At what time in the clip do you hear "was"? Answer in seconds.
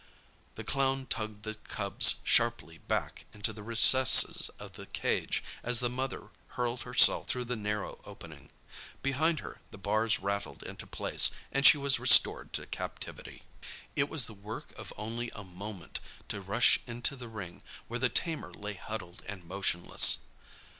11.77-11.99, 14.09-14.25